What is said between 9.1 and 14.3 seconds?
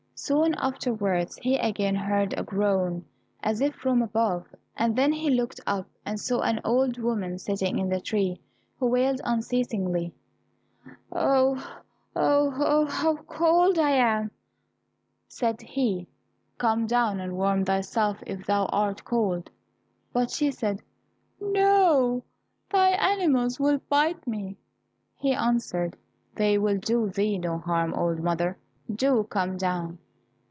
unceasingly, "Oh, oh, oh, how cold I am!"